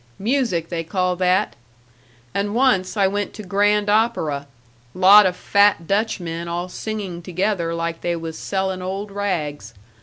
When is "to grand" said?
3.35-3.87